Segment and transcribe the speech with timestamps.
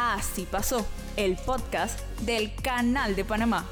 [0.00, 0.86] Así pasó,
[1.16, 3.66] el podcast del Canal de Panamá.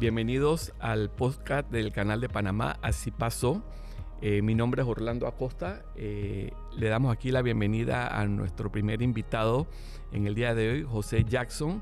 [0.00, 3.62] Bienvenidos al podcast del Canal de Panamá, Así pasó.
[4.20, 5.84] Eh, mi nombre es Orlando Acosta.
[5.94, 9.68] Eh, le damos aquí la bienvenida a nuestro primer invitado
[10.10, 11.80] en el día de hoy, José Jackson,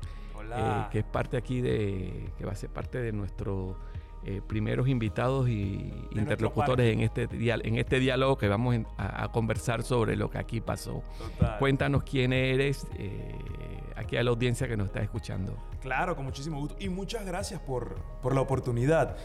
[0.55, 3.75] eh, que es parte aquí de, que va a ser parte de nuestro
[4.29, 10.17] eh, primeros invitados y interlocutores en este, en este diálogo que vamos a, conversar sobre
[10.17, 11.01] lo que aquí pasó.
[11.59, 13.33] Cuéntanos quién eres, eh,
[13.95, 15.57] aquí a la audiencia que nos está escuchando.
[15.79, 16.75] Claro, con muchísimo gusto.
[16.77, 19.15] Y muchas gracias por, por la oportunidad.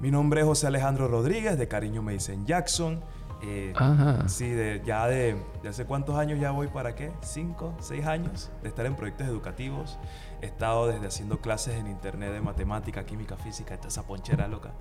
[0.00, 3.02] Mi nombre es José Alejandro Rodríguez, de cariño me dicen Jackson.
[3.42, 3.74] Eh,
[4.26, 7.12] sí, de, ya de, de, hace cuántos años ya voy para qué?
[7.20, 7.74] ¿Cinco?
[7.80, 8.50] ¿Seis años?
[8.62, 9.98] De estar en proyectos educativos.
[10.40, 14.72] He estado desde haciendo clases en internet de matemática, química, física, toda esa ponchera loca.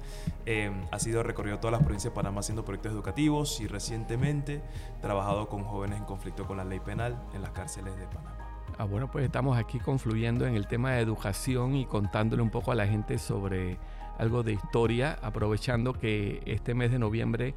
[0.46, 4.62] Eh, ha sido recorrido todas las provincias de Panamá haciendo proyectos educativos y recientemente
[5.02, 8.38] trabajado con jóvenes en conflicto con la ley penal en las cárceles de Panamá.
[8.78, 12.72] Ah, bueno, pues estamos aquí confluyendo en el tema de educación y contándole un poco
[12.72, 13.78] a la gente sobre
[14.18, 17.56] algo de historia, aprovechando que este mes de noviembre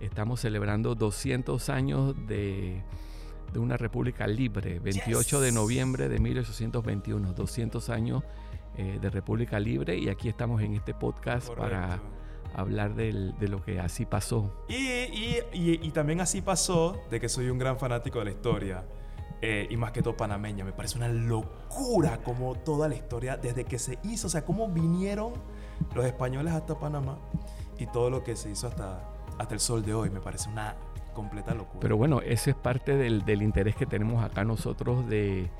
[0.00, 2.82] Estamos celebrando 200 años de,
[3.56, 8.22] una república libre, 28 de noviembre de 1821, 200 años
[8.76, 12.00] eh, de república libre y aquí estamos en este podcast para
[12.54, 14.64] hablar de lo que así pasó.
[14.68, 18.84] Y, también así pasó de que soy un gran fanático de la historia.
[19.40, 20.64] Eh, y más que todo panameña.
[20.64, 24.66] Me parece una locura como toda la historia, desde que se hizo, o sea, cómo
[24.68, 25.32] vinieron
[25.94, 27.18] los españoles hasta Panamá
[27.78, 29.00] y todo lo que se hizo hasta,
[29.38, 30.10] hasta el sol de hoy.
[30.10, 30.74] Me parece una
[31.14, 31.80] completa locura.
[31.80, 35.50] Pero bueno, ese es parte del, interés que tenemos acá nosotros de, eh,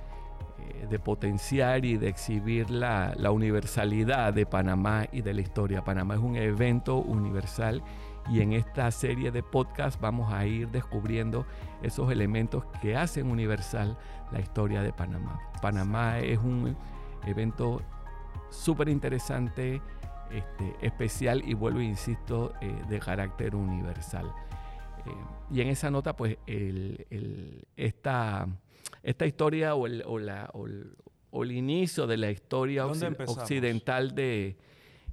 [0.88, 5.82] de potenciar y de exhibir la, la, universalidad de Panamá y de la historia.
[5.82, 7.82] Panamá es un evento universal
[8.30, 11.46] y en esta serie de podcasts vamos a ir descubriendo
[11.82, 13.96] esos elementos que hacen universal
[14.30, 15.40] la historia de Panamá.
[15.62, 16.76] Panamá es un
[17.26, 17.82] evento
[18.50, 19.80] súper interesante
[20.30, 24.26] este, especial y vuelvo, insisto, eh, de carácter universal.
[25.06, 25.10] Eh,
[25.50, 26.36] y en esa nota, pues,
[27.76, 28.46] esta,
[29.02, 34.56] esta historia o el, o, el, inicio de la historia occidental de,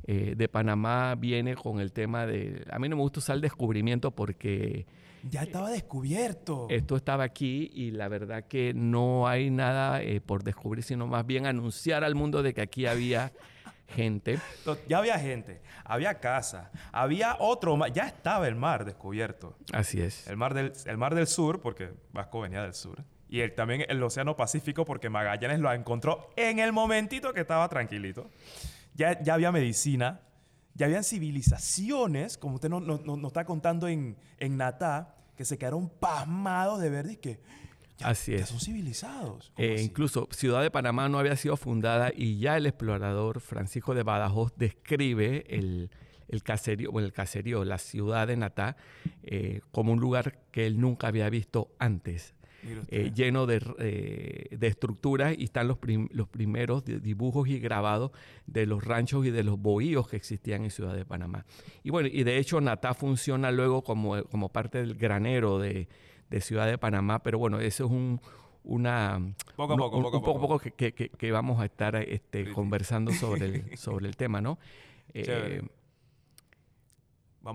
[0.06, 2.66] eh, de Panamá viene con el tema de...
[2.70, 4.86] A mí no me gusta usar descubrimiento porque...
[5.30, 6.68] Ya estaba descubierto.
[6.70, 11.48] Esto estaba aquí y la verdad que no hay nada por descubrir, sino más bien
[11.48, 13.34] anunciar al mundo de que aquí había
[13.88, 14.40] gente.
[14.88, 19.58] Ya había gente, había casa, había otro mar, ya estaba el mar descubierto.
[19.74, 20.28] Así es.
[20.28, 23.04] El mar del, el mar del sur, porque Vasco venía del sur.
[23.28, 27.68] Y el, también el Océano Pacífico, porque Magallanes lo encontró en el momentito que estaba
[27.70, 28.30] tranquilito.
[28.94, 30.22] Ya, ya había medicina,
[30.74, 35.90] ya habían civilizaciones, como usted nos no, está contando en, en Natá, que se quedaron
[35.90, 37.18] pasmados de ver y
[37.98, 38.50] que así es.
[38.50, 39.52] son civilizados.
[39.58, 44.04] Eh, incluso Ciudad de Panamá no había sido fundada y ya el explorador Francisco de
[44.04, 45.90] Badajoz describe el,
[46.44, 48.78] caserío, o el caserío, la ciudad de Natá,
[49.24, 52.35] eh, como un lugar que él nunca había visto antes.
[52.88, 53.60] Eh, lleno de,
[54.50, 55.78] de, estructuras y están los,
[56.10, 58.12] los primeros dibujos y grabados
[58.48, 61.46] de los ranchos y de los bohíos que existían en Ciudad de Panamá.
[61.84, 65.88] Y bueno, y de hecho Natá funciona luego como, como parte del granero de,
[66.30, 68.20] de Ciudad de Panamá, pero bueno, eso es un,
[68.64, 69.22] una
[69.56, 70.60] poco a poco, poco, poco, poco.
[70.60, 74.58] que, que, vamos a estar este, conversando sobre el, sobre el tema, ¿no?
[75.14, 75.62] Eh,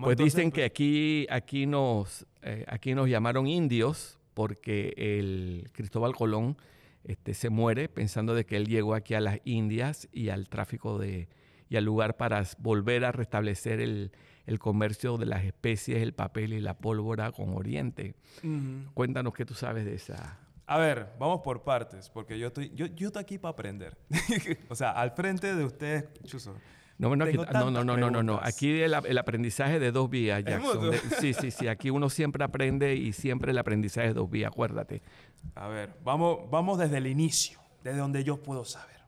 [0.03, 6.57] pues dicen que aquí, aquí, nos, eh, aquí nos llamaron indios porque el Cristóbal Colón
[7.05, 10.99] este, se muere pensando de que él llegó aquí a las Indias y al tráfico
[10.99, 11.29] de
[11.71, 14.11] y al lugar para volver a restablecer el,
[14.47, 18.17] el comercio de las especies, el papel y la pólvora con Oriente.
[18.93, 20.37] Cuéntanos qué tú sabes de esa.
[20.67, 23.97] A ver, vamos por partes, porque yo estoy, yo, yo estoy aquí para aprender.
[24.69, 26.55] o sea, al frente de ustedes, Chuso.
[27.01, 30.93] No, no, no, no, no, no, no, Aquí el, el, aprendizaje de dos vías, Jackson.
[31.19, 31.67] sí, sí, sí.
[31.67, 35.01] Aquí uno siempre aprende y siempre el aprendizaje de dos vías, acuérdate.
[35.55, 39.01] A ver, vamos, vamos desde el inicio, desde donde yo puedo saber.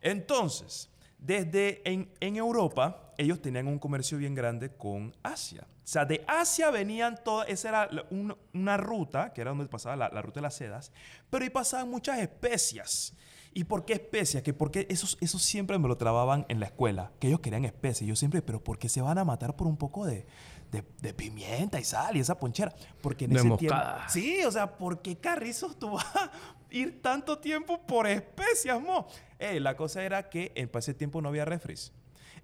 [0.00, 5.62] Entonces, desde en, Europa, ellos tenían un comercio bien grande con Asia.
[5.62, 8.06] O sea, de Asia venían todas, esa era
[8.52, 10.92] una ruta, que era donde pasaba la, ruta de las sedas,
[11.30, 13.14] pero ahí pasaban muchas especias.
[13.54, 14.42] ¿Y por qué especias?
[14.42, 18.06] Que porque eso, eso siempre me lo trababan en la escuela, que ellos querían especias.
[18.06, 20.26] Yo siempre, pero ¿por qué se van a matar por un poco de,
[20.70, 22.74] de, pimienta y sal y esa ponchera?
[23.00, 23.76] Porque en ese tiempo...
[24.08, 26.30] Sí, o sea, ¿por qué carrizos tú vas a
[26.70, 29.08] ir tanto tiempo por especias, mo?
[29.38, 31.92] Eh, la cosa era que en ese tiempo no había refris.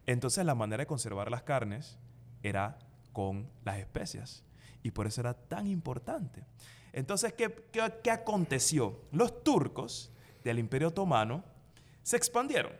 [0.07, 1.99] Entonces la manera de conservar las carnes
[2.43, 2.79] era
[3.13, 4.43] con las especias.
[4.83, 6.45] y por eso era tan importante.
[6.93, 9.01] Entonces, ¿qué, qué, qué aconteció?
[9.11, 10.13] Los turcos
[10.45, 11.43] del Imperio Otomano
[12.03, 12.73] se expandieron.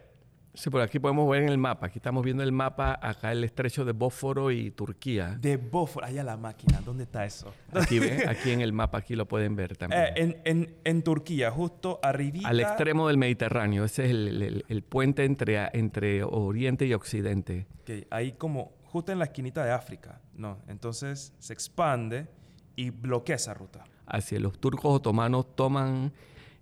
[0.53, 1.87] Sí, por aquí podemos ver en el mapa.
[1.87, 5.37] Aquí estamos viendo el mapa, acá el estrecho de Bósforo y Turquía.
[5.41, 7.53] De Bósforo, allá la máquina, ¿dónde está eso?
[7.73, 10.03] Aquí, ven, aquí en el mapa, aquí lo pueden ver también.
[10.03, 12.47] Eh, en, en, en, Turquía, justo arribita.
[12.47, 13.85] Al extremo del Mediterráneo.
[13.85, 17.67] Ese es el, el, el puente entre, entre Oriente y Occidente.
[17.83, 20.59] Okay, ahí como justo en la esquinita de África, ¿no?
[20.69, 22.29] Entonces se expande
[22.77, 23.85] y bloquea esa ruta.
[24.07, 26.13] Así es, los turcos otomanos toman,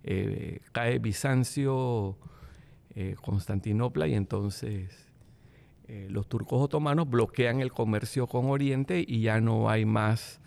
[0.03, 2.17] eh, cae Bizancio,
[2.95, 5.09] eh, Constantinopla y entonces
[5.87, 10.39] eh, los turcos otomanos bloquean el comercio con Oriente y ya no hay más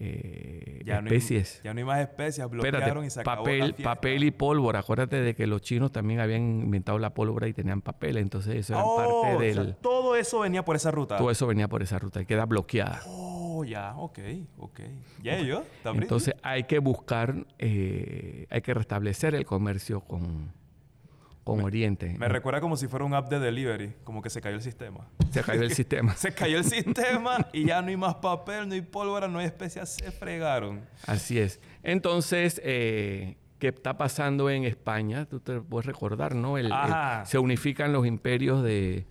[0.00, 1.54] eh, ya especies.
[1.54, 4.24] No hay, ya no hay más especies, bloquearon Espérate, y se acabó papel, la papel
[4.24, 4.78] y pólvora.
[4.80, 8.74] Acuérdate de que los chinos también habían inventado la pólvora y tenían papel, entonces eso
[8.74, 9.54] era Oh, parte o del...
[9.54, 11.16] sea, todo eso venía por esa ruta.
[11.16, 13.02] todo eso venía por esa ruta y queda bloqueada.
[13.06, 13.27] Oh,
[13.64, 14.18] ya, ok,
[14.58, 14.80] ok.
[15.22, 16.04] Ya yo, también.
[16.04, 20.52] Entonces hay que buscar, eh, hay que restablecer el comercio con,
[21.44, 22.14] con Oriente.
[22.18, 25.06] Me recuerda como si fuera un app de delivery, como que se cayó el sistema.
[25.30, 26.14] Se cayó el sistema.
[26.14, 29.46] Se cayó el sistema y ya no hay más papel, no hay pólvora, no hay
[29.46, 30.80] especias, se fregaron.
[31.06, 31.60] Así es.
[31.82, 35.24] Entonces, eh, ¿qué está pasando en España?
[35.26, 36.58] Tú te puedes recordar, ¿no?
[36.58, 36.72] El-
[37.24, 39.06] se unifican los imperios de,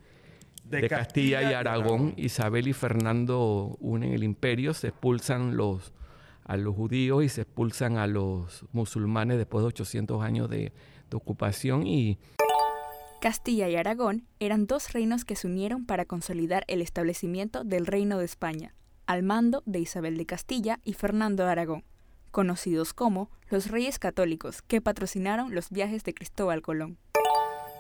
[0.69, 1.53] De de Castilla Castilla, y.
[1.53, 2.13] Aragón.
[2.17, 5.93] Isabel y Fernando unen el imperio, se expulsan los,
[6.43, 10.73] a los judíos y se expulsan a los musulmanes después de 800 años de,
[11.09, 12.17] de ocupación y
[13.19, 18.19] Castilla y Aragón eran dos reinos que se unieron para consolidar el establecimiento del Reino
[18.19, 18.75] de España,
[19.07, 21.83] al mando de Isabel de Castilla y Fernando de Aragón,
[22.29, 26.99] conocidos como los Reyes Católicos que patrocinaron los viajes de Cristóbal Colón.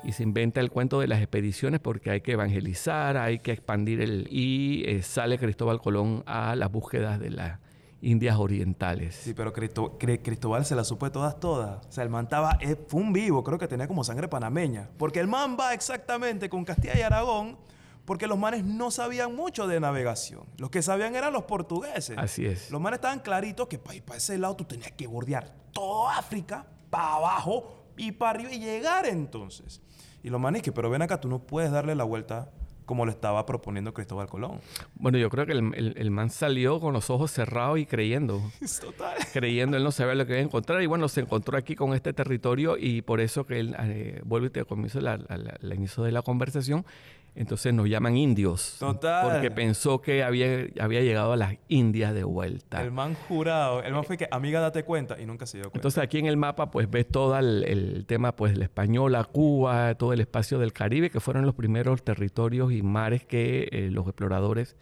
[0.07, 4.01] Y se inventa el cuento de las expediciones porque hay que evangelizar, hay que expandir
[4.01, 4.27] el...
[4.31, 7.59] Y eh, sale Cristóbal Colón a las búsquedas de las
[8.01, 9.15] Indias Orientales.
[9.15, 11.85] Sí, pero Cristo- Cristóbal se la supo de todas, todas.
[11.85, 14.89] O sea, el man estaba, eh, fue un vivo, creo que tenía como sangre panameña.
[14.97, 17.57] Porque el man va exactamente con Castilla y Aragón,
[18.05, 20.43] porque los manes no sabían mucho de navegación.
[20.57, 22.17] Los que sabían eran los portugueses.
[22.17, 22.71] Así es.
[22.71, 26.65] Los manes estaban claritos que para para ese lado tú tenías que bordear todo África,
[26.89, 29.81] para abajo y para arriba y llegar entonces.
[30.27, 32.51] Y los manes que, pero ven acá, tú no puedes darle la vuelta
[32.85, 34.59] como lo estaba proponiendo Cristóbal Colón.
[34.95, 38.41] Bueno, yo creo que el, el- el man salió con los ojos cerrados y creyendo.
[38.81, 39.17] Total.
[39.31, 40.81] creyendo, él no sabía lo que iba a encontrar.
[40.81, 44.47] Y bueno, se encontró aquí con este territorio y por eso que él, eh, vuelvo
[44.47, 46.85] y te comienzo la, la- la- el inicio de la conversación,
[47.37, 48.77] entonces nos llaman indios.
[48.79, 49.31] Total.
[49.31, 52.81] Porque pensó que había, había llegado a las Indias de vuelta.
[52.81, 55.77] El man jurado, el man fue que, amiga, date cuenta, y nunca se dio cuenta.
[55.77, 59.95] Entonces aquí en el mapa pues ves todo el, el tema pues la española, Cuba,
[59.95, 64.05] todo el espacio del Caribe que fueron los primeros territorios y mares que eh, los
[64.07, 64.75] exploradores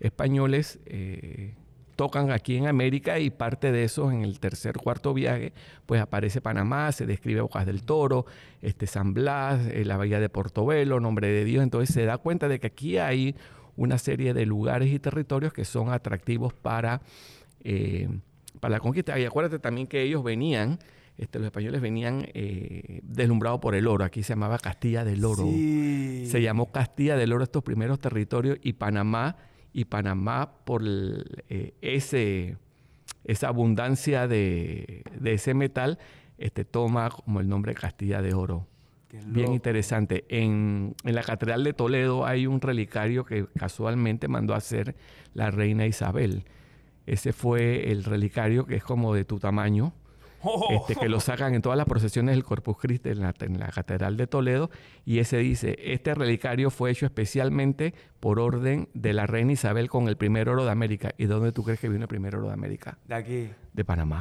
[0.00, 1.54] españoles eh,
[2.00, 5.52] tocan aquí en América y parte de eso en el tercer cuarto viaje
[5.84, 8.24] pues aparece Panamá, se describe Bocas del Toro,
[8.62, 12.48] este San Blas, eh, la bahía de Portobelo, Nombre de Dios, entonces se da cuenta
[12.48, 13.36] de que aquí hay
[13.76, 17.02] una serie de lugares y territorios que son atractivos para
[17.64, 18.08] eh,
[18.60, 19.18] para la conquista.
[19.18, 20.78] Y acuérdate también que ellos venían,
[21.18, 24.06] este, los españoles venían eh, deslumbrados por el oro.
[24.06, 25.44] Aquí se llamaba Castilla del Oro.
[25.44, 26.26] Sí.
[26.30, 29.36] Se llamó Castilla del Oro estos primeros territorios y Panamá,
[29.72, 32.56] y Panamá por eh, ese,
[33.24, 35.98] esa abundancia de, de ese metal,
[36.38, 38.66] este, toma como el nombre Castilla de Oro.
[39.26, 40.24] Bien interesante.
[40.28, 44.94] En, en la Catedral de Toledo hay un relicario que casualmente mandó a hacer
[45.34, 46.44] la reina Isabel.
[47.06, 49.92] Ese fue el relicario que es como de tu tamaño,
[50.70, 53.68] este, que lo sacan en todas las procesiones del Corpus Christi en la, en la
[53.68, 54.70] Catedral de Toledo.
[55.04, 60.08] Y ese dice, este relicario fue hecho especialmente por orden de la reina Isabel con
[60.08, 61.12] el primer oro de América.
[61.18, 62.98] ¿Y dónde tú crees que vino el primer oro de América?
[63.06, 63.50] De aquí.
[63.72, 64.20] De Panamá.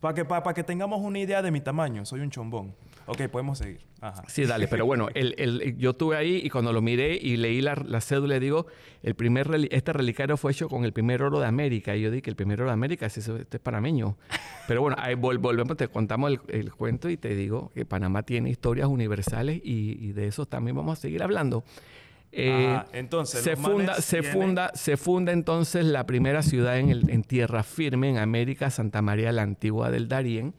[0.00, 2.74] Para que, pa- pa que tengamos una idea de mi tamaño, soy un chombón.
[3.06, 3.80] Ok, podemos seguir.
[4.00, 4.22] Ajá.
[4.28, 7.60] Sí, dale, pero bueno, el, el- yo estuve ahí y cuando lo miré y leí
[7.60, 8.66] la, la cédula, digo,
[9.02, 11.96] el primer este relicario fue hecho con el primer oro de América.
[11.96, 14.16] Y yo dije, el primer oro de América, si eso, este es panameño.
[14.68, 18.22] Pero bueno, ahí vol- volvemos, te contamos el, el cuento y te digo que Panamá
[18.24, 21.64] tiene historias universales y, y de eso también vamos a seguir hablando.
[22.32, 27.08] Eh, entonces, se funda, se tienen- funda, se funda entonces la primera ciudad en, el-
[27.08, 30.54] en tierra firme en América, Santa María la Antigua del Darién.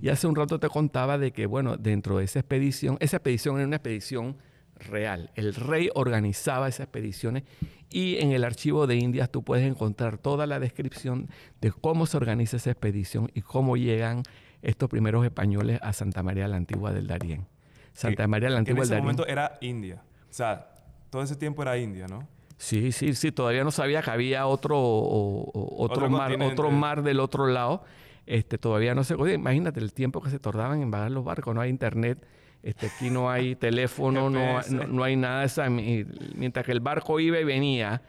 [0.00, 3.56] Y hace un rato te contaba de que, bueno, dentro de esa expedición, esa expedición
[3.56, 4.36] era una expedición
[4.78, 5.30] real.
[5.34, 7.44] El rey organizaba esas expediciones
[7.90, 11.28] y en el archivo de Indias tú puedes encontrar toda la descripción
[11.60, 14.22] de cómo se organiza esa expedición y cómo llegan
[14.62, 17.46] estos primeros españoles a Santa María la Antigua del Darién.
[17.92, 19.04] Santa María la en Antigua del ese Darién.
[19.04, 20.02] momento era India.
[20.28, 20.74] O sea,
[21.08, 22.28] todo ese tiempo era India, ¿no?
[22.58, 26.52] Sí, sí, sí, todavía no sabía que había otro, otro, Otro mar, continente.
[26.52, 27.84] otro mar del otro lado.
[28.26, 29.14] Este, todavía no se...
[29.14, 32.26] Oye, imagínate el tiempo que se tardaban en bajar los barcos, no hay internet,
[32.62, 35.70] este, aquí no hay teléfono, no, no, no hay nada esa...
[35.70, 36.04] mi-
[36.34, 38.02] Mientras que el barco iba y venía,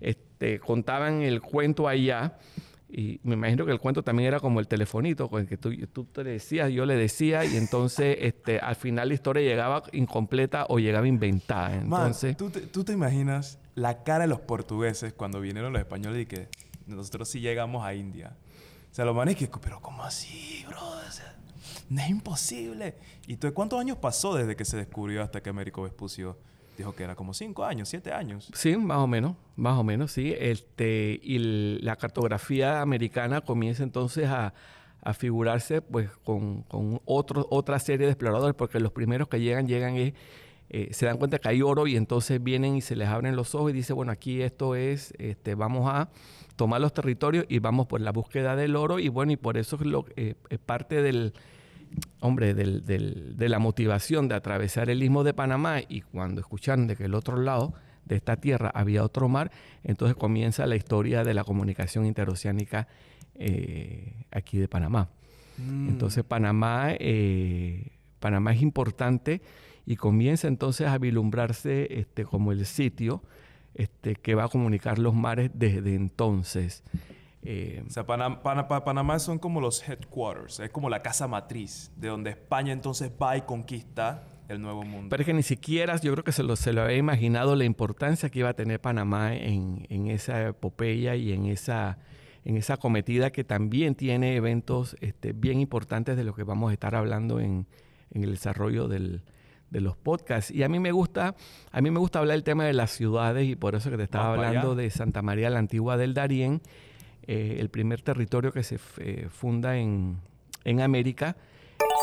[0.00, 2.38] este, contaban el cuento allá
[2.88, 5.74] y me imagino que el cuento también era como el telefonito, con el que tú,
[5.92, 10.66] tú te decías, yo le decía y entonces este, al final la historia llegaba incompleta
[10.68, 11.70] o llegaba inventada.
[11.70, 12.36] Man, Entonces...
[12.36, 16.26] ¿tú, te, tú te imaginas la cara de los portugueses cuando vinieron los españoles y
[16.26, 16.46] que
[16.86, 18.36] nosotros sí llegamos a India?
[18.96, 20.78] Sea, los manes pero ¿cómo así, bro?
[21.02, 22.94] Es imposible.
[23.26, 26.38] ¿Y entonces cuántos años pasó desde que se descubrió hasta que Américo Vespucio
[26.78, 28.50] dijo que era como cinco años, siete años?
[28.54, 30.34] Sí, más o menos, más o menos, sí.
[30.38, 31.38] Este, y
[31.82, 34.54] la cartografía americana comienza entonces a,
[35.02, 39.68] a figurarse pues con, con otro- otra serie de exploradores, porque los primeros que llegan,
[39.68, 40.14] llegan es,
[40.70, 43.54] eh, se dan cuenta que hay oro y entonces vienen y se les abren los
[43.54, 46.08] ojos y dicen, bueno, aquí esto es, este, vamos a
[46.56, 49.76] tomar los territorios y vamos por la búsqueda del oro y bueno, y por eso
[49.76, 51.34] es lo, eh, es parte del,
[52.20, 56.86] hombre, del- del- de la motivación de atravesar el istmo de Panamá y cuando escucharon
[56.86, 59.50] de que el otro lado de esta tierra había otro mar,
[59.84, 62.88] entonces comienza la historia de la comunicación interoceánica
[63.34, 65.08] eh, aquí de Panamá.
[65.58, 65.88] Mm.
[65.88, 66.92] Entonces Panamá,
[68.20, 69.42] Panamá es importante
[69.86, 73.22] y comienza entonces a vislumbrarse este, como el sitio
[73.74, 76.82] este, que va a comunicar los mares desde entonces.
[77.42, 81.28] Eh, O sea, Panam- Pana- Pa- Panamá son como los headquarters, es como la casa
[81.28, 85.08] matriz, de donde España entonces va y conquista el nuevo mundo.
[85.10, 87.64] Pero es que ni siquiera yo creo que se lo, se lo había imaginado la
[87.64, 91.98] importancia que iba a tener Panamá en, en esa epopeya y en esa,
[92.44, 96.72] en esa cometida que también tiene eventos este, bien importantes de los que vamos a
[96.72, 97.66] estar hablando en,
[98.10, 99.22] en el desarrollo del-
[99.70, 100.50] de los podcasts.
[100.50, 101.34] Y a mí me gusta,
[101.70, 104.04] a mí me gusta hablar del tema de las ciudades y por eso que te
[104.04, 106.62] estaba Vamos para hablando de Santa María la Antigua del Darién,
[107.26, 110.18] eh, el primer territorio que se eh, funda en,
[110.64, 111.36] en América.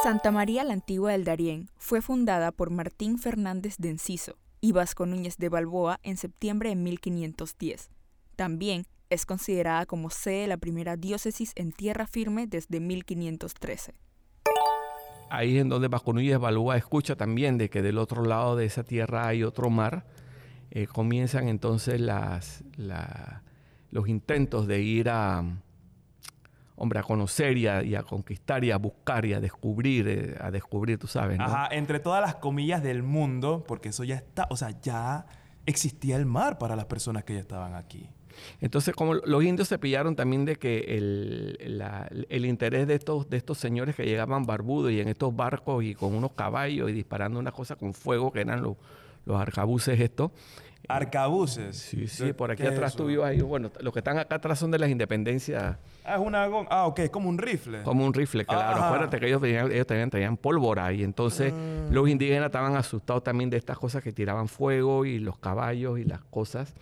[0.03, 5.05] Santa María la Antigua del Darién fue fundada por Martín Fernández de Enciso y Vasco
[5.05, 7.89] Núñez de Balboa en septiembre de 1510.
[8.35, 13.93] También es considerada como sede de la primera diócesis en tierra firme desde 1513.
[15.33, 19.25] Ahí es donde Núñez Balúa escucha también de que del otro lado de esa tierra
[19.25, 20.05] hay otro mar.
[20.69, 21.99] Eh, comienzan entonces
[23.89, 25.43] los intentos de ir a,
[26.75, 30.37] hombre, a conocer y a, y a conquistar y a buscar y a descubrir, eh,
[30.39, 31.45] a descubrir, tú sabes, ¿no?
[31.45, 35.25] Ajá, entre todas las comillas del mundo, porque eso ya está, o sea, ya
[35.65, 38.07] existía el mar para las personas que ya estaban aquí.
[38.61, 43.29] Entonces, como los indios se pillaron también de que el, la- el interés de estos,
[43.29, 46.93] de estos señores que llegaban barbudos y en estos barcos y con unos caballos y
[46.93, 48.75] disparando una cosa con fuego, que eran los,
[49.25, 50.31] los arcabuces estos.
[50.89, 51.77] Arcabuces.
[51.77, 53.39] Sí, sí, ¿Qué- por aquí es atrás tú vivas ahí.
[53.41, 56.99] Bueno, los que están acá atrás son de las independencias, Ah, es una Ah, ok,
[56.99, 57.81] es como un rifle.
[57.83, 58.61] como un rifle, claro.
[58.77, 58.87] Ajá.
[58.87, 61.93] Acuérdate que ellos, tenían, ellos también traían pólvora y entonces Mm.
[61.93, 66.03] los indígenas estaban asustados también de estas cosas que tiraban fuego y los caballos y
[66.03, 66.73] las cosas.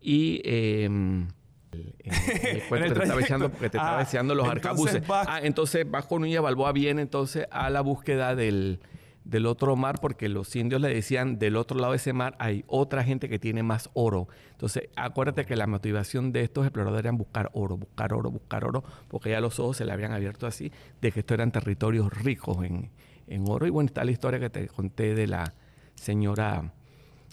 [0.00, 1.26] Y eh, el,
[1.72, 4.66] el- te estaba echando porque te Ah, estaba echando los entonces
[4.96, 5.06] arcabuces.
[5.06, 8.80] Vas- Ah, entonces Vasco Núñez Balboa viene entonces a la búsqueda del,
[9.24, 12.64] del otro mar porque los indios le decían del otro lado de ese mar hay
[12.66, 14.28] otra gente que tiene más oro.
[14.52, 18.82] Entonces acuérdate que la motivación de estos exploradores era buscar oro, buscar oro, buscar oro,
[19.08, 22.64] porque ya los ojos se le habían abierto así de que estos eran territorios ricos
[22.64, 22.90] en,
[23.28, 23.66] en oro.
[23.66, 25.54] Y bueno, está la historia que te conté de la
[25.94, 26.72] señora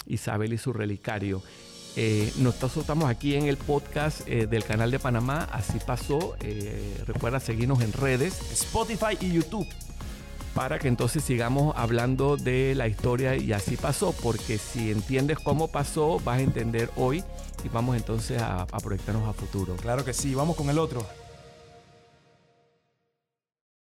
[0.05, 1.41] Isabel y su relicario.
[1.99, 6.35] Eh, nosotros estamos aquí en el podcast eh, del canal de Panamá, así pasó.
[6.41, 9.67] Eh, recuerda seguirnos en redes Spotify y YouTube.
[10.53, 15.69] para que entonces sigamos hablando de la historia y así pasó, porque si entiendes cómo
[15.69, 17.23] pasó, vas a entender hoy
[17.63, 19.75] y vamos entonces a, a proyectarnos a futuro.
[19.75, 21.05] Claro que sí, vamos con el otro.